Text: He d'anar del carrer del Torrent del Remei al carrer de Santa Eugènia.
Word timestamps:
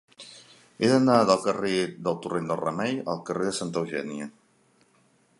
He 0.77 0.87
d'anar 0.91 1.17
del 1.31 1.43
carrer 1.43 1.73
del 2.07 2.17
Torrent 2.23 2.47
del 2.51 2.59
Remei 2.61 2.97
al 3.13 3.21
carrer 3.27 3.45
de 3.49 3.53
Santa 3.59 3.83
Eugènia. 3.83 4.29